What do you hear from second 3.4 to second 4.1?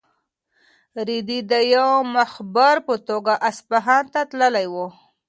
اصفهان